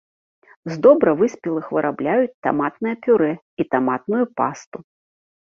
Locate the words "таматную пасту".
3.77-4.77